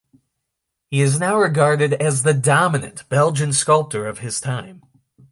[0.89, 4.81] He is now regarded as the dominant Belgian sculptor of his time.